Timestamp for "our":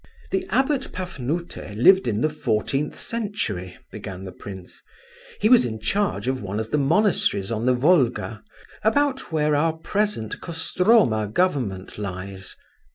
9.55-9.73